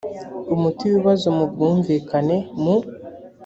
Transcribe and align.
umuti 0.53 0.81
w 0.83 0.89
ibibazo 0.91 1.27
mu 1.37 1.45
bwumvikane 1.51 2.35
mu 2.61 2.75